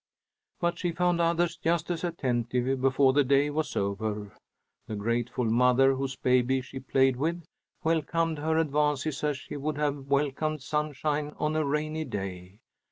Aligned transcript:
But 0.59 0.79
she 0.79 0.93
found 0.93 1.21
others 1.21 1.57
just 1.57 1.91
as 1.91 2.03
attentive 2.03 2.81
before 2.81 3.13
the 3.13 3.23
day 3.23 3.51
was 3.51 3.75
over. 3.75 4.35
The 4.87 4.95
grateful 4.95 5.45
mother 5.45 5.93
whose 5.93 6.15
baby 6.15 6.61
she 6.61 6.79
played 6.79 7.17
with, 7.17 7.45
welcomed 7.83 8.39
her 8.39 8.57
advances 8.57 9.23
as 9.23 9.37
she 9.37 9.57
would 9.57 9.77
have 9.77 10.07
welcomed 10.07 10.63
sunshine 10.63 11.35
on 11.37 11.55
a 11.55 11.63
rainy 11.63 12.05
day. 12.05 12.61